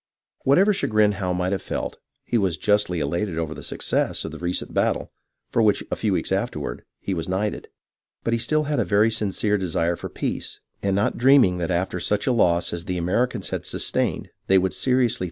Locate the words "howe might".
1.11-1.51